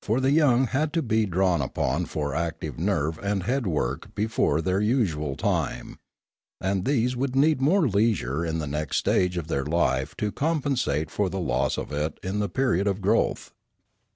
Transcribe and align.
For 0.00 0.20
the 0.20 0.30
young 0.30 0.68
had 0.68 0.92
to 0.92 1.02
be 1.02 1.26
drawn 1.26 1.60
upon 1.60 2.04
for 2.04 2.36
active 2.36 2.78
nerve 2.78 3.18
and 3.18 3.42
head 3.42 3.66
work 3.66 4.14
before 4.14 4.60
their 4.60 4.80
usual 4.80 5.34
time; 5.34 5.98
and 6.60 6.84
these 6.84 7.16
would 7.16 7.34
need 7.34 7.60
more 7.60 7.88
leisure 7.88 8.46
in 8.46 8.60
the 8.60 8.68
next 8.68 8.98
stage 8.98 9.36
of 9.36 9.48
their 9.48 9.64
life 9.66 10.16
to 10.18 10.30
compensate 10.30 11.10
for 11.10 11.28
the 11.28 11.40
loss 11.40 11.78
of 11.78 11.90
it 11.90 12.20
in 12.22 12.38
the 12.38 12.48
period 12.48 12.86
of 12.86 13.00
growth. 13.00 13.50